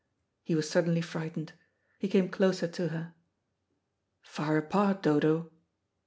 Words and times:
He 0.41 0.55
was 0.55 0.67
suddenly 0.67 1.01
frightened. 1.01 1.53
He 1.99 2.07
came 2.07 2.27
closer 2.27 2.67
to 2.67 2.87
her. 2.87 3.13
"Far 4.23 4.57
apart, 4.57 5.03
Dodo? 5.03 5.51